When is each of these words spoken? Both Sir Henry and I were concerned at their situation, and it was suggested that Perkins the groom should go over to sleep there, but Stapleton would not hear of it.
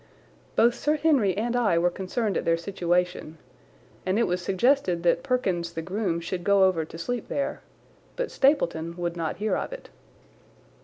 Both 0.55 0.73
Sir 0.73 0.95
Henry 0.95 1.37
and 1.37 1.55
I 1.55 1.77
were 1.77 1.91
concerned 1.91 2.35
at 2.35 2.43
their 2.43 2.57
situation, 2.57 3.37
and 4.03 4.17
it 4.17 4.25
was 4.25 4.41
suggested 4.41 5.03
that 5.03 5.21
Perkins 5.21 5.73
the 5.73 5.83
groom 5.83 6.19
should 6.19 6.43
go 6.43 6.63
over 6.63 6.83
to 6.85 6.97
sleep 6.97 7.27
there, 7.27 7.61
but 8.15 8.31
Stapleton 8.31 8.97
would 8.97 9.15
not 9.15 9.35
hear 9.37 9.55
of 9.55 9.71
it. 9.71 9.89